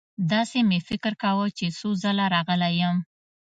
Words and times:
داسې 0.31 0.59
مې 0.69 0.79
فکر 0.89 1.13
کاوه 1.23 1.47
چې 1.57 1.65
څو 1.77 1.89
ځله 2.01 2.25
راغلی 2.35 2.71
یم. 2.81 2.97